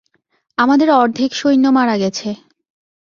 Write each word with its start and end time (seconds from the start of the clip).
আমাদের 0.57 0.89
অর্ধেক 0.93 1.31
সৈন্য 1.33 1.65
মারা 1.69 1.95
গেছে! 1.97 2.29